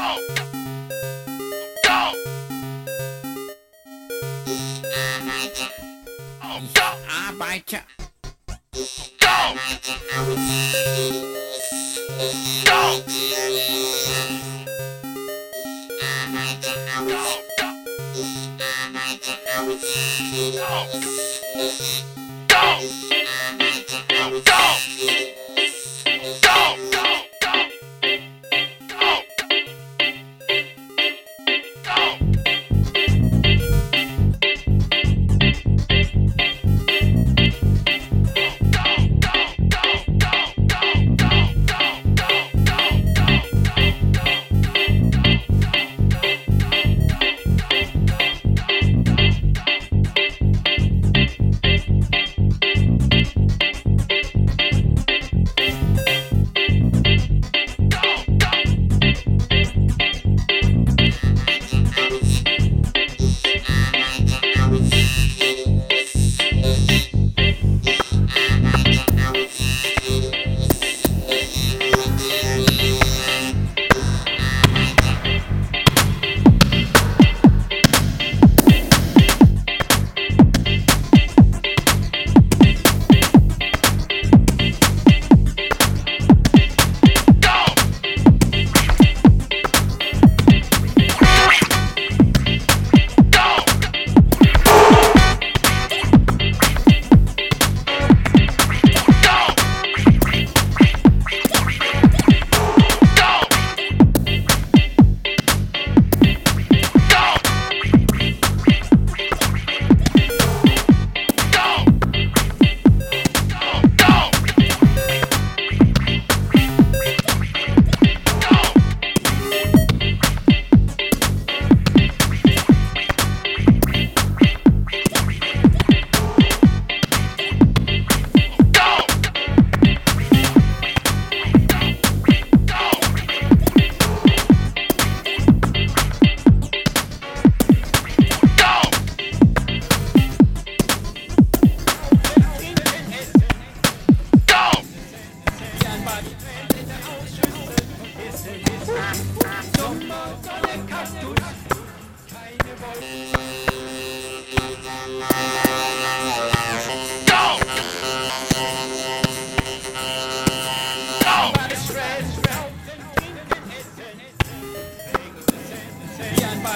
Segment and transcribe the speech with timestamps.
[0.00, 0.16] Go!
[7.12, 7.99] I bite you.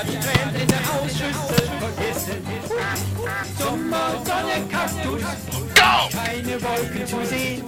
[0.05, 2.47] Tränende Ausschüsse vergessen.
[3.59, 5.23] Sommer, Sonne, Kaktus,
[5.75, 6.09] Go!
[6.13, 6.59] keine
[7.07, 7.63] zu sehen.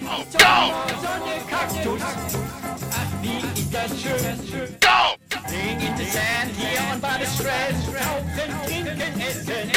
[0.00, 0.24] Go!
[0.30, 2.02] Sommer, Sonne, Kaktus,
[3.22, 4.76] wie ist das schön.
[4.80, 5.16] Go!
[5.48, 7.26] Playing in the sand here on by the
[7.92, 9.70] rauchen, trinken, essen.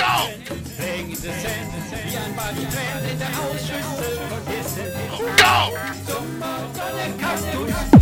[0.77, 1.73] Playing in the sand
[2.17, 4.91] on by the strand, in der Ausschüsse vergessen.
[6.07, 7.94] Sommer, Sonne, Kaktus.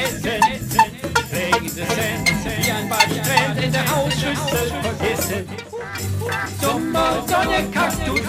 [0.00, 0.40] Essen.
[1.30, 5.46] Playing in the sand, wie ein Badestrand in der Hausschüssel vergessen.
[6.60, 8.20] Sommer, Sonne, Kaktus,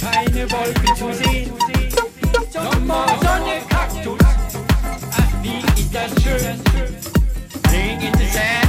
[0.00, 1.52] keine Wolken zu sehen.
[2.52, 4.18] Sommer, Sonne, Kaktus,
[5.12, 6.60] ach wie ist das schön.
[7.62, 8.65] Playing in the sand,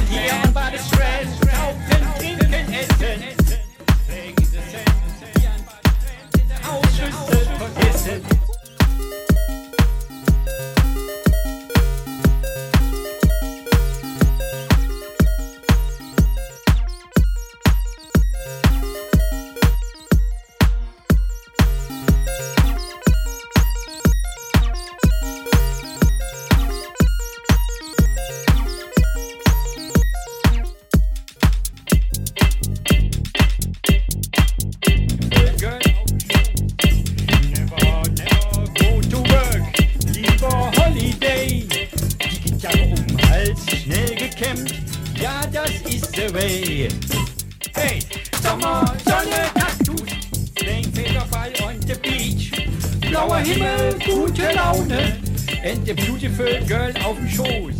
[53.18, 55.18] Blauer Himmel, gute Laune.
[55.64, 57.74] And the beautiful girl auf dem Schoß.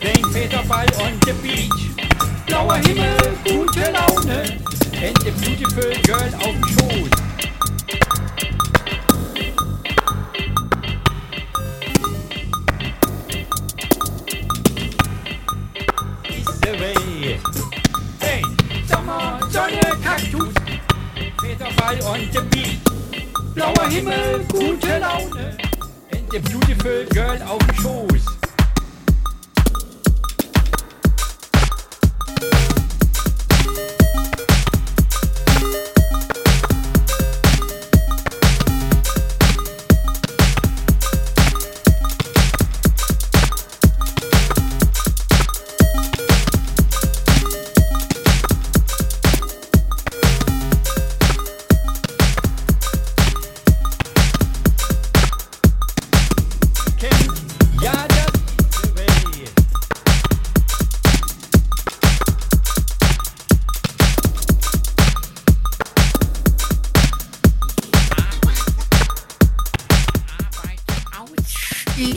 [0.00, 1.70] Playing Federball on the beach.
[2.46, 4.58] Blauer Himmel, gute Laune.
[5.02, 6.87] And the beautiful girl auf dem Schoß.
[26.30, 28.17] The beautiful girl auf dem Schoß.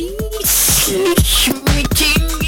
[0.01, 2.40] Ausschließlich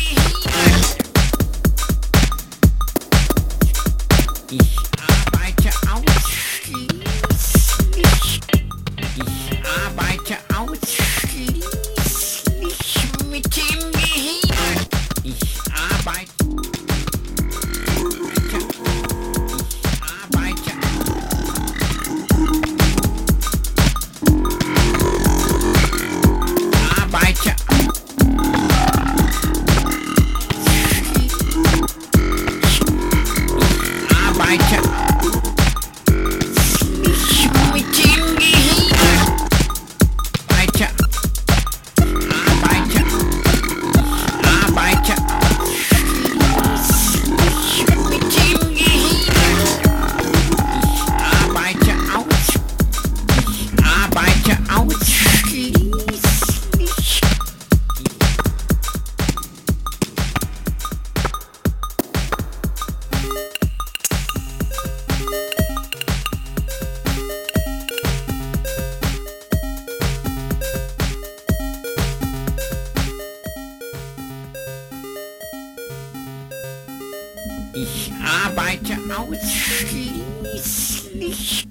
[79.17, 81.65] ausschließlich.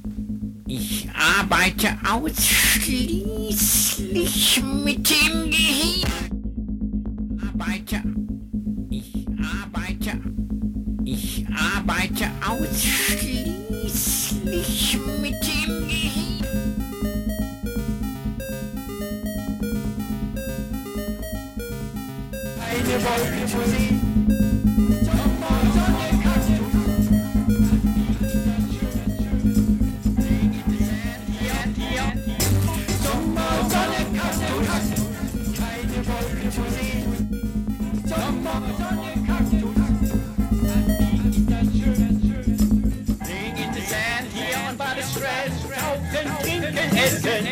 [0.66, 1.08] Ich
[1.38, 6.10] arbeite ausschließlich mit dem Gehirn.
[7.48, 8.02] Arbeite.
[8.90, 10.20] Ich arbeite.
[11.04, 16.76] Ich arbeite ausschließlich mit dem Gehirn.
[22.60, 23.58] Eine Wolke zu
[46.96, 47.46] essen.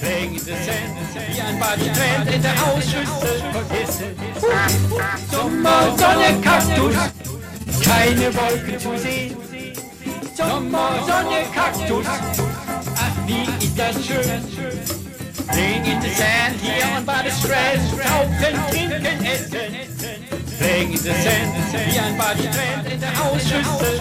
[0.00, 0.94] Playing in the sand,
[1.28, 4.16] wie ein Badestrand in der Hausschüssel vergessen.
[5.30, 6.96] So Sommer, Sonne, Kaktus,
[7.84, 9.36] keine Wolken zu sehen.
[10.36, 14.42] Sommer, Sonne, Kaktus, ach wie ist das schön.
[15.48, 19.92] Playing in the sand, hier on by the strand, tauchen, trinken, essen.
[20.58, 24.00] Playing in the sand, wie ein Bad Strand in der Hausschüssel.